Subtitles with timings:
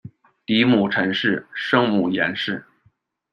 [0.47, 2.65] 嫡母陈氏；生母颜氏。